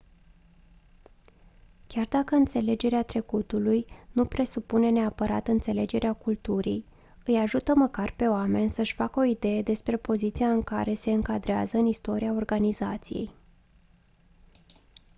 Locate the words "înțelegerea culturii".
5.47-6.85